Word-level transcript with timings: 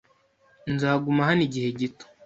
Nzaguma 0.73 1.21
hano 1.27 1.41
igihe 1.47 1.69
gito. 1.79 2.05